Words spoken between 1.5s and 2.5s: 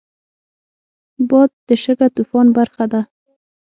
د شګهطوفان